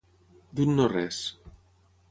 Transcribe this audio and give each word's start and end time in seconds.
D'un 0.59 0.73
no 0.79 0.89
res. 0.95 1.21